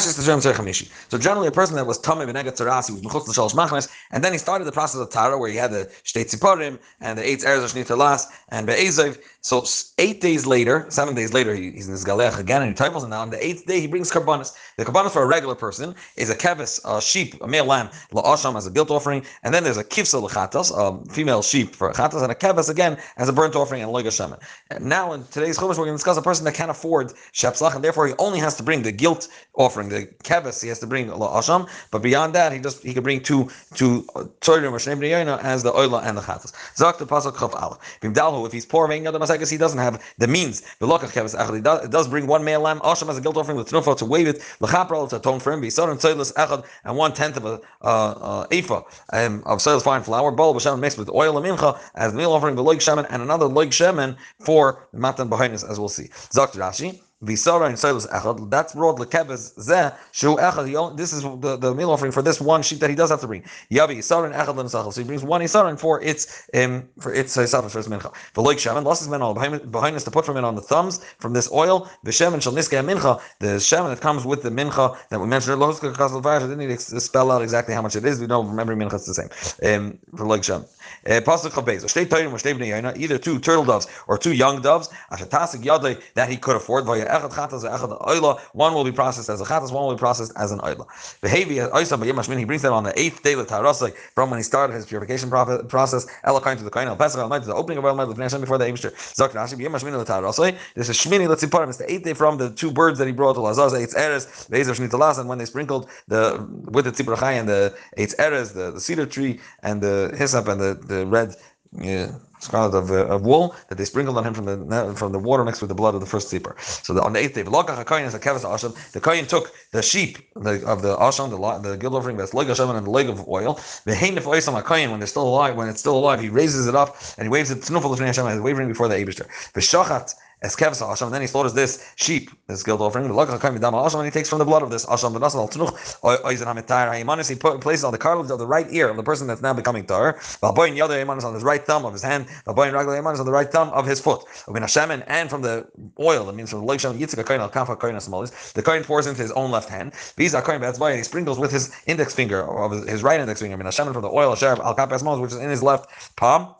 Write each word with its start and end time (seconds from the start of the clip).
So 0.00 1.18
generally, 1.18 1.48
a 1.48 1.50
person 1.50 1.74
that 1.74 1.84
was 1.84 1.98
tummy 1.98 2.24
benegat 2.24 2.56
tzarasi 2.56 2.92
was 2.92 3.02
mechutz 3.02 3.26
l'shalosh 3.26 3.52
machnes, 3.52 3.88
and 4.12 4.22
then 4.22 4.30
he 4.32 4.38
started 4.38 4.64
the 4.64 4.70
process 4.70 5.00
of 5.00 5.10
tara, 5.10 5.36
where 5.36 5.50
he 5.50 5.56
had 5.56 5.72
the 5.72 5.90
shtei 6.04 6.24
tziporim 6.24 6.78
and 7.00 7.18
the 7.18 7.28
eight 7.28 7.44
eres 7.44 7.64
of 7.64 7.72
shnita 7.72 7.96
las 7.96 8.28
and 8.50 8.68
be'ezev. 8.68 9.18
So 9.40 9.64
eight 9.98 10.20
days 10.20 10.46
later, 10.46 10.86
seven 10.88 11.14
days 11.14 11.32
later, 11.32 11.54
he, 11.54 11.72
he's 11.72 11.86
in 11.86 11.92
his 11.92 12.04
galech 12.04 12.38
again, 12.38 12.62
and 12.62 12.70
he 12.70 12.76
typos, 12.76 13.02
and 13.02 13.10
now 13.10 13.22
on 13.22 13.30
the 13.30 13.44
eighth 13.44 13.66
day 13.66 13.80
he 13.80 13.88
brings 13.88 14.10
karbanis. 14.10 14.54
The 14.76 14.84
karbanis 14.84 15.10
for 15.10 15.22
a 15.22 15.26
regular 15.26 15.56
person 15.56 15.96
is 16.16 16.30
a 16.30 16.36
kevis, 16.36 16.80
a 16.84 17.02
sheep, 17.02 17.34
a 17.42 17.48
male 17.48 17.64
lamb 17.64 17.88
la'asham 18.12 18.56
as 18.56 18.66
a 18.68 18.70
guilt 18.70 18.90
offering, 18.92 19.24
and 19.42 19.52
then 19.52 19.64
there's 19.64 19.78
a 19.78 19.84
kivsa 19.84 20.22
l'chatas, 20.22 20.70
a 20.70 20.80
um, 20.80 21.04
female 21.06 21.42
sheep 21.42 21.74
for 21.74 21.92
chatas, 21.92 22.22
and 22.22 22.30
a 22.30 22.36
kevis 22.36 22.68
again 22.68 22.98
as 23.16 23.28
a 23.28 23.32
burnt 23.32 23.56
offering 23.56 23.82
and 23.82 23.90
loiga 23.90 24.08
shemen. 24.08 24.38
Now 24.80 25.12
in 25.12 25.24
today's 25.24 25.58
chumash, 25.58 25.70
we're 25.70 25.86
going 25.86 25.88
to 25.88 25.94
discuss 25.94 26.16
a 26.16 26.22
person 26.22 26.44
that 26.44 26.54
can't 26.54 26.70
afford 26.70 27.14
shepslach, 27.32 27.74
and 27.74 27.82
therefore 27.82 28.06
he 28.06 28.14
only 28.18 28.38
has 28.38 28.54
to 28.56 28.62
bring 28.62 28.82
the 28.82 28.92
guilt 28.92 29.28
offering, 29.54 29.87
the 29.88 30.06
kevis 30.24 30.62
he 30.62 30.68
has 30.68 30.78
to 30.80 30.86
bring 30.86 31.08
asham, 31.08 31.68
but 31.90 32.02
beyond 32.02 32.34
that, 32.34 32.52
he 32.52 32.58
just 32.58 32.82
he 32.82 32.94
could 32.94 33.04
bring 33.04 33.20
two 33.20 33.48
two 33.74 34.02
tzorim 34.40 34.72
or 34.72 34.78
shnei 34.78 35.42
as 35.42 35.62
the 35.62 35.72
oila 35.72 36.04
and 36.04 36.16
the 36.16 36.22
chatas. 36.22 36.52
Zak 36.76 36.98
the 36.98 37.06
pasuk 37.06 37.32
chav 37.32 37.54
aleph. 37.54 37.78
Bimdalhu, 38.00 38.46
if 38.46 38.52
he's 38.52 38.66
poor, 38.66 38.90
he 38.90 39.00
doesn't 39.00 39.78
have 39.78 40.02
the 40.18 40.26
means. 40.26 40.62
It 40.80 41.90
does, 41.90 42.08
bring 42.08 42.26
one 42.26 42.44
male 42.44 42.60
lamb 42.60 42.80
asham 42.80 43.08
as 43.08 43.18
a 43.18 43.20
guilt 43.20 43.36
offering 43.36 43.56
with 43.56 43.70
tnufa 43.70 43.96
to 43.98 44.04
wave 44.04 44.28
it 44.28 44.38
lechapral 44.60 45.08
to 45.10 45.16
atone 45.16 45.40
for 45.40 45.52
him. 45.52 45.60
B'yisod 45.60 45.90
and 45.90 46.00
tzoilus 46.00 46.32
echad 46.34 46.64
and 46.84 46.96
one 46.96 47.12
tenth 47.12 47.36
of 47.36 47.44
a 47.44 47.60
uh, 47.82 48.46
uh, 48.50 48.82
um, 49.12 49.42
of 49.46 49.60
soil's 49.60 49.82
fine 49.82 50.02
flour, 50.02 50.30
bowl 50.30 50.54
b'shem 50.54 50.78
mixed 50.78 50.98
with 50.98 51.10
oil 51.10 51.36
and 51.36 51.46
mincha 51.46 51.78
as 51.94 52.14
meal 52.14 52.32
offering, 52.32 52.54
the 52.54 52.62
loig 52.62 52.78
shemen 52.78 53.06
and 53.10 53.22
another 53.22 53.46
loig 53.46 53.68
shemen 53.68 54.16
for 54.40 54.86
matan 54.92 55.28
behind 55.28 55.52
as 55.52 55.78
we'll 55.78 55.88
see. 55.88 56.08
Zak 56.32 56.52
Rashi. 56.52 57.00
Visara 57.24 57.66
and 57.66 57.78
Silas 57.78 58.06
Echad. 58.06 58.48
That's 58.50 58.74
brought 58.74 58.98
lekebes 58.98 59.54
zeh 59.58 59.94
shu 60.12 60.36
echad. 60.36 60.96
This 60.96 61.12
is 61.12 61.22
the, 61.22 61.56
the 61.56 61.74
meal 61.74 61.90
offering 61.90 62.12
for 62.12 62.22
this 62.22 62.40
one 62.40 62.62
sheep 62.62 62.78
that 62.78 62.90
he 62.90 62.96
does 62.96 63.10
have 63.10 63.20
to 63.20 63.26
bring. 63.26 63.42
Yavi 63.72 63.98
Yisara 63.98 64.26
and 64.26 64.34
Echad 64.34 64.54
l'nesachal. 64.56 64.92
So 64.92 65.00
he 65.00 65.06
brings 65.06 65.24
one 65.24 65.40
Yisara 65.40 65.78
for 65.78 66.00
its 66.02 66.48
um 66.54 66.88
for 67.00 67.12
its 67.12 67.36
Yisara 67.36 67.70
for 67.70 67.78
its 67.80 67.88
mincha. 67.88 68.14
For 68.34 68.44
like 68.44 68.58
shaman, 68.60 68.84
lost 68.84 69.00
his 69.00 69.08
men 69.08 69.20
all 69.20 69.34
behind 69.34 69.96
us 69.96 70.04
to 70.04 70.10
put 70.12 70.24
from 70.24 70.36
it 70.36 70.44
on 70.44 70.54
the 70.54 70.62
thumbs 70.62 71.04
from 71.18 71.32
this 71.32 71.50
oil. 71.52 71.90
The 72.04 72.12
shaman 72.12 72.40
shall 72.40 72.52
niske 72.52 72.78
mincha. 72.84 73.20
The 73.40 73.58
shaman 73.58 73.90
that 73.90 74.00
comes 74.00 74.24
with 74.24 74.42
the 74.44 74.50
mincha 74.50 74.96
that 75.08 75.18
we 75.20 75.26
mentioned. 75.26 75.60
Lohuska 75.60 75.92
kasal 75.94 76.24
I 76.24 76.38
didn't 76.38 76.58
need 76.58 76.78
to 76.78 77.00
spell 77.00 77.32
out 77.32 77.42
exactly 77.42 77.74
how 77.74 77.82
much 77.82 77.96
it 77.96 78.04
is. 78.04 78.20
We 78.20 78.28
don't 78.28 78.48
remember 78.48 78.76
mincha. 78.76 78.94
It's 78.94 79.06
the 79.06 79.14
same. 79.14 79.74
Um, 79.74 79.98
for 80.16 80.24
like 80.24 80.44
shaman. 80.44 80.66
Eh, 81.04 81.20
Pasuk 81.20 81.52
Chavbez, 81.52 81.84
or 81.84 81.88
Shtei 81.88 82.06
Toyim, 82.06 82.32
or 82.32 82.36
Shtei 82.36 82.56
Bnei 82.56 82.96
either 82.96 83.18
two 83.18 83.38
turtle 83.38 83.64
doves 83.64 83.86
or 84.06 84.18
two 84.18 84.32
young 84.32 84.60
doves, 84.60 84.88
Ashatasik 85.12 85.62
Yadai, 85.62 86.00
that 86.14 86.28
he 86.28 86.36
could 86.36 86.56
afford, 86.56 86.84
Vaya 86.84 87.06
Echad 87.06 87.32
Chatas, 87.32 87.64
Echad 87.64 88.00
Oila, 88.06 88.40
one 88.52 88.74
will 88.74 88.84
be 88.84 88.92
processed 88.92 89.28
as 89.28 89.40
a 89.40 89.44
Chatas, 89.44 89.72
one 89.72 89.84
will 89.86 89.94
be 89.94 89.98
processed 89.98 90.32
as 90.36 90.52
an 90.52 90.58
Oila. 90.60 90.86
Behavi 91.22 91.70
Oisa 91.72 92.00
Bayimashmin, 92.00 92.38
he 92.38 92.44
brings 92.44 92.62
that 92.62 92.72
on 92.72 92.84
the 92.84 92.98
eighth 92.98 93.22
day, 93.22 93.34
Tarasai, 93.34 93.94
from 94.14 94.30
when 94.30 94.38
he 94.38 94.42
started 94.42 94.74
his 94.74 94.86
purification 94.86 95.30
process, 95.30 96.06
Elakain 96.24 96.56
to 96.58 96.64
the 96.64 96.70
Kain, 96.70 96.88
El 96.88 96.96
Pesach, 96.96 97.20
El 97.20 97.28
the 97.28 97.54
opening 97.54 97.78
of 97.78 97.84
El 97.84 97.96
Night, 97.96 98.16
Hashem 98.16 98.40
before 98.40 98.58
the 98.58 98.64
Abishter. 98.64 98.92
Zak 99.14 99.32
Rashi, 99.32 99.58
Bayimashmin, 99.58 100.04
Tarasai, 100.04 100.56
this 100.74 100.88
is 100.88 100.96
Shmini, 100.96 101.26
see, 101.38 101.46
it's 101.46 101.76
the 101.76 101.92
eighth 101.92 102.04
day 102.04 102.14
from 102.14 102.38
the 102.38 102.50
two 102.50 102.70
birds 102.70 102.98
that 102.98 103.06
he 103.06 103.12
brought 103.12 103.34
to 103.34 103.40
Lazaz, 103.40 103.72
Eitz 103.72 103.96
Eres, 103.96 104.26
Bezer 104.50 104.74
Shnitalas, 104.74 105.18
and 105.18 105.28
when 105.28 105.38
they 105.38 105.44
sprinkled 105.44 105.88
the 106.08 106.46
with 106.70 106.84
the 106.84 106.92
Tzipur 106.92 107.20
and 107.22 107.48
the 107.48 107.74
Eitz 107.96 108.14
Eres, 108.18 108.52
the, 108.52 108.72
the 108.72 108.80
cedar 108.80 109.06
tree, 109.06 109.40
and 109.62 109.80
the 109.80 110.14
hyssop 110.16 110.48
and 110.48 110.60
the, 110.60 110.77
the 110.86 111.06
red 111.06 111.34
yeah, 111.72 112.12
scarlet 112.40 112.76
of, 112.76 112.90
uh, 112.90 113.06
of 113.06 113.26
wool 113.26 113.54
that 113.68 113.76
they 113.76 113.84
sprinkled 113.84 114.16
on 114.16 114.24
him 114.24 114.32
from 114.32 114.46
the 114.46 114.94
from 114.96 115.12
the 115.12 115.18
water 115.18 115.44
mixed 115.44 115.60
with 115.60 115.68
the 115.68 115.74
blood 115.74 115.94
of 115.94 116.00
the 116.00 116.06
first 116.06 116.30
sleeper. 116.30 116.56
So 116.60 116.94
the, 116.94 117.02
on 117.02 117.12
the 117.12 117.18
eighth 117.18 117.34
day, 117.34 117.42
the 117.42 119.00
kohen 119.00 119.26
took 119.26 119.52
the 119.72 119.82
sheep 119.82 120.18
the, 120.34 120.64
of 120.66 120.82
the 120.82 120.96
asham, 120.96 121.30
the 121.30 121.68
the 121.68 121.76
guilt 121.76 121.94
offering 121.94 122.16
that's 122.16 122.32
leg 122.32 122.48
of 122.48 122.58
and 122.58 122.86
the 122.86 122.90
leg 122.90 123.08
of 123.08 123.28
oil. 123.28 123.60
The 123.84 123.92
hainif 123.92 124.22
oisam 124.22 124.62
kohen 124.64 124.90
when 124.90 125.00
they're 125.00 125.06
still 125.06 125.28
alive, 125.28 125.56
when 125.56 125.68
it's 125.68 125.80
still 125.80 125.98
alive, 125.98 126.20
he 126.20 126.28
raises 126.30 126.66
it 126.66 126.74
up 126.74 126.96
and 127.18 127.26
he 127.26 127.28
waves 127.28 127.50
it 127.50 127.58
tnufal 127.60 127.98
Hashem 127.98 128.26
as 128.26 128.40
wavering 128.40 128.68
before 128.68 128.88
the 128.88 128.94
Eibushter. 128.94 129.26
The 129.52 129.60
shachat 129.60 130.14
Eskevs 130.42 130.80
Asham, 130.86 131.06
and 131.06 131.14
then 131.14 131.20
he 131.20 131.26
slaughters 131.26 131.52
this 131.52 131.92
sheep, 131.96 132.30
this 132.46 132.62
guilt 132.62 132.80
offering, 132.80 133.08
the 133.08 133.12
Asham, 133.12 133.94
and 133.96 134.04
he 134.04 134.10
takes 134.10 134.28
from 134.28 134.38
the 134.38 134.44
blood 134.44 134.62
of 134.62 134.70
this 134.70 134.86
Asham, 134.86 135.12
the 135.12 135.18
Nasal 135.18 135.48
Tnuch, 135.48 137.28
he 137.28 137.34
places 137.34 137.84
on 137.84 137.92
the 137.92 137.98
cartilage 137.98 138.30
of 138.30 138.38
the 138.38 138.46
right 138.46 138.66
ear 138.70 138.88
of 138.88 138.96
the 138.96 139.02
person 139.02 139.26
that's 139.26 139.42
now 139.42 139.52
becoming 139.52 139.84
Tar, 139.84 140.14
Valboin 140.42 140.76
Yada 140.76 140.94
Haimanis 140.94 141.24
on 141.24 141.34
his 141.34 141.42
right 141.42 141.64
thumb 141.64 141.84
of 141.84 141.92
his 141.92 142.02
hand, 142.02 142.26
on 142.46 142.54
the 142.54 143.32
right 143.32 143.50
thumb 143.50 143.70
of 143.70 143.84
his 143.84 144.00
foot, 144.00 144.24
and 144.46 145.30
from 145.30 145.42
the 145.42 145.66
oil, 145.98 146.24
that 146.26 146.34
means 146.34 146.50
from 146.50 146.60
the 146.60 146.66
Leg 146.66 146.84
al 146.84 146.94
Kafa 146.94 147.80
Kain 147.80 147.94
Smolis, 147.96 148.52
the 148.52 148.62
Kain 148.62 148.84
pours 148.84 149.08
into 149.08 149.22
his 149.22 149.32
own 149.32 149.50
left 149.50 149.68
hand, 149.68 149.92
Biza 149.92 150.44
Kain 150.44 150.60
Batzvai, 150.60 150.96
he 150.96 151.02
sprinkles 151.02 151.38
with 151.40 151.50
his 151.50 151.72
index 151.86 152.14
finger, 152.14 152.48
of 152.62 152.86
his 152.86 153.02
right 153.02 153.18
index 153.18 153.40
finger, 153.40 153.56
from 153.56 154.02
the 154.02 154.10
oil, 154.10 154.30
Hashem, 154.30 154.60
al 154.60 154.76
Kafa 154.76 155.20
which 155.20 155.32
is 155.32 155.38
in 155.38 155.50
his 155.50 155.64
left 155.64 156.16
palm, 156.16 156.54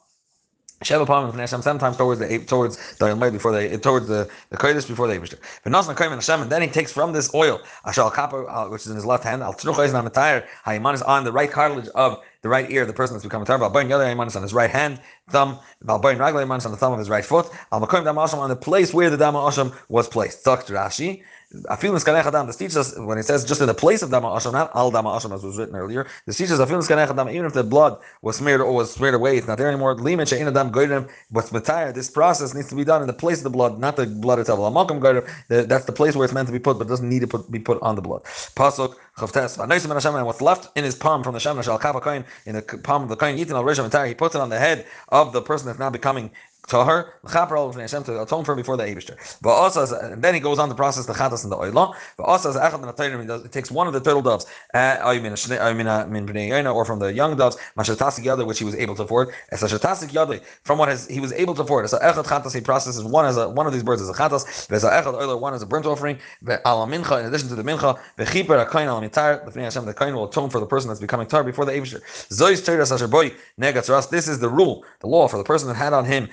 Sheva 0.84 1.06
Palm 1.06 1.28
and 1.28 1.40
Hashem 1.40 1.60
sometimes 1.62 1.96
towards 1.96 2.20
the 2.20 2.38
towards 2.40 2.94
the 2.96 3.06
Yom 3.06 3.18
before 3.32 3.50
they 3.52 3.76
towards 3.78 4.06
the 4.06 4.30
the 4.50 4.56
Kodesh 4.56 4.86
before 4.86 5.08
the 5.08 5.14
Eibushter. 5.14 5.38
But 5.64 5.72
Nasna 5.72 5.96
Kaim 5.96 6.12
and 6.12 6.22
Hashem, 6.22 6.42
and 6.42 6.52
then 6.52 6.62
he 6.62 6.68
takes 6.68 6.92
from 6.92 7.12
this 7.12 7.34
oil 7.34 7.60
Ashal 7.84 8.12
uh, 8.48 8.68
which 8.68 8.82
is 8.82 8.88
in 8.88 8.94
his 8.94 9.04
left 9.04 9.24
hand, 9.24 9.42
Al 9.42 9.54
Eis 9.54 9.92
Namatayr 9.92 10.46
Hayiman 10.64 10.94
is 10.94 11.02
on 11.02 11.24
the 11.24 11.32
right 11.32 11.50
cartilage 11.50 11.88
of 11.96 12.22
the 12.42 12.48
right 12.48 12.70
ear 12.70 12.82
of 12.82 12.88
the 12.88 12.94
person 12.94 13.14
that's 13.14 13.24
become 13.24 13.42
a 13.42 13.44
tar. 13.44 13.58
Balbain 13.58 13.88
Yada 13.88 14.04
Hayiman 14.04 14.26
is 14.26 14.36
on 14.36 14.42
his 14.42 14.54
right 14.54 14.70
hand, 14.70 15.00
thumb. 15.30 15.58
Balbain 15.84 16.18
Ragla 16.18 16.44
Hayiman 16.44 16.58
is 16.58 16.66
on 16.66 16.72
the 16.72 16.78
thumb 16.78 16.92
of 16.92 16.98
his 16.98 17.10
right 17.10 17.24
foot. 17.24 17.48
Al 17.72 17.80
Makoim 17.80 18.04
Dama 18.04 18.20
Asham 18.22 18.38
on 18.38 18.48
the 18.48 18.56
place 18.56 18.94
where 18.94 19.10
the 19.10 19.16
Dama 19.16 19.38
Asham 19.38 19.74
was 19.88 20.08
placed. 20.08 20.44
Dr. 20.44 20.74
Rashi. 20.74 21.22
Afilin 21.70 21.98
Skanech 21.98 22.26
Adam. 22.26 22.46
This 22.46 22.56
teaches 22.56 22.76
us 22.76 22.98
when 22.98 23.16
it 23.16 23.22
says 23.22 23.42
just 23.42 23.62
in 23.62 23.68
the 23.68 23.74
place 23.74 24.02
of 24.02 24.10
Dama 24.10 24.28
Asham, 24.28 24.52
not 24.52 24.70
Al 24.76 24.90
Dama 24.90 25.08
Asham 25.10 25.34
as 25.34 25.42
was 25.42 25.56
written 25.56 25.74
earlier. 25.74 26.06
This 26.26 26.36
teaches 26.36 26.60
Afilin 26.60 26.86
Skanech 26.86 27.08
Adam. 27.08 27.28
Even 27.30 27.46
if 27.46 27.54
the 27.54 27.64
blood 27.64 27.98
was 28.20 28.36
smeared 28.36 28.60
or 28.60 28.70
was 28.72 28.92
smeared 28.92 29.14
away, 29.14 29.38
it's 29.38 29.46
not 29.46 29.56
there 29.56 29.68
anymore. 29.68 29.96
Limen 29.96 30.26
Shein 30.26 30.46
Adam 30.46 30.70
Goyrim. 30.70 31.08
But 31.30 31.46
Matayr, 31.46 31.94
this 31.94 32.10
process 32.10 32.54
needs 32.54 32.68
to 32.68 32.74
be 32.74 32.84
done 32.84 33.00
in 33.00 33.06
the 33.06 33.14
place 33.14 33.38
of 33.38 33.44
the 33.44 33.50
blood, 33.50 33.78
not 33.78 33.96
the 33.96 34.06
blood 34.06 34.38
itself. 34.38 34.60
Amalkam 34.60 35.00
Goyrim. 35.00 35.26
That's 35.48 35.86
the 35.86 35.92
place 35.92 36.14
where 36.14 36.26
it's 36.26 36.34
meant 36.34 36.48
to 36.48 36.52
be 36.52 36.58
put, 36.58 36.78
but 36.78 36.86
doesn't 36.86 37.08
need 37.08 37.20
to 37.20 37.26
put, 37.26 37.50
be 37.50 37.58
put 37.58 37.80
on 37.80 37.96
the 37.96 38.02
blood. 38.02 38.24
Pasuk 38.54 38.94
what's 39.20 40.40
left 40.40 40.76
in 40.76 40.84
his 40.84 40.94
palm 40.94 41.22
from 41.24 41.34
the 41.34 41.40
Shem 41.40 41.60
Shal 41.62 41.78
Kafa 41.78 42.24
in 42.46 42.54
the 42.54 42.62
palm 42.62 43.02
of 43.02 43.08
the 43.08 43.16
Kohen 43.16 43.36
Yitin 43.36 43.52
al 43.52 43.64
Rishon 43.64 44.06
He 44.06 44.14
puts 44.14 44.34
it 44.34 44.40
on 44.40 44.48
the 44.48 44.58
head 44.58 44.86
of 45.08 45.32
the 45.32 45.42
person 45.42 45.66
that's 45.66 45.78
now 45.78 45.90
becoming 45.90 46.30
Tahar, 46.66 47.14
to 47.24 48.22
atone 48.22 48.44
for 48.44 48.54
before 48.54 48.76
the 48.76 48.84
Abishter. 48.84 49.16
But 49.40 49.50
also, 49.50 49.86
and 49.98 50.22
then 50.22 50.34
he 50.34 50.40
goes 50.40 50.58
on 50.58 50.68
to 50.68 50.74
process 50.74 51.06
the 51.06 51.14
Chatas 51.14 51.42
and 51.42 51.50
the 51.50 51.56
Oila. 51.56 51.94
But 52.16 52.24
also, 52.24 52.50
it 52.50 53.52
takes 53.52 53.70
one 53.70 53.86
of 53.86 53.94
the 53.94 54.00
turtle 54.00 54.20
doves, 54.20 54.46
uh, 54.74 54.98
or 55.02 56.84
from 56.84 56.98
the 56.98 57.12
young 57.12 57.36
doves, 57.36 57.56
Mashatasik 57.76 58.24
Yada, 58.24 58.44
which 58.44 58.58
he 58.58 58.64
was 58.66 58.74
able 58.74 58.94
to 58.96 59.04
afford. 59.04 59.30
As 59.50 59.62
Shatasik 59.62 60.12
Yada, 60.12 60.40
from 60.62 60.78
what 60.78 60.90
his, 60.90 61.06
he 61.06 61.20
was 61.20 61.32
able 61.32 61.54
to 61.54 61.62
afford. 61.62 61.86
A 61.86 61.88
Echad 61.88 62.26
Chatas, 62.26 62.54
he 62.54 62.60
processes 62.60 63.02
one 63.02 63.24
as 63.24 63.38
a 63.38 63.48
one 63.48 63.66
of 63.66 63.72
these 63.72 63.82
birds 63.82 64.02
as 64.02 64.10
a 64.10 64.14
Chatas. 64.14 64.66
There's 64.66 64.84
a 64.84 64.90
Echad 64.90 65.14
Oila, 65.14 65.40
one 65.40 65.54
as 65.54 65.62
a 65.62 65.66
burnt 65.66 65.86
offering. 65.86 66.18
Al 66.66 66.86
Mincha, 66.86 67.20
in 67.20 67.26
addition 67.26 67.48
to 67.48 67.54
the 67.54 67.62
Mincha, 67.62 67.98
the 68.16 68.24
Chiper, 68.24 68.60
a 68.60 68.70
Kain 68.70 68.88
al 68.88 69.00
Mitar, 69.00 69.50
the 69.50 69.60
Hashem, 69.62 69.86
the 69.86 69.94
Kain 69.94 70.14
will 70.14 70.24
atone 70.24 70.50
for 70.50 70.60
the 70.60 70.66
person 70.66 70.88
that's 70.88 71.00
becoming 71.00 71.26
tar 71.26 71.42
before 71.42 71.64
the 71.64 71.72
Abishter. 71.72 72.02
Zois 72.28 72.62
Teras 72.62 72.92
Asher 72.92 73.08
Boy, 73.08 73.32
Negatzaras. 73.58 74.10
This 74.10 74.28
is 74.28 74.38
the 74.38 74.48
rule, 74.50 74.84
the 75.00 75.06
law 75.06 75.28
for 75.28 75.38
the 75.38 75.44
person 75.44 75.68
that 75.68 75.74
had 75.74 75.94
on 75.94 76.04
him 76.04 76.28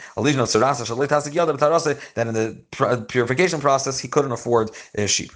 that 2.15 2.27
in 2.27 2.33
the 2.33 3.05
purification 3.09 3.59
process 3.59 3.99
he 3.99 4.07
couldn't 4.07 4.31
afford 4.31 4.71
a 4.95 5.07
sheep. 5.07 5.31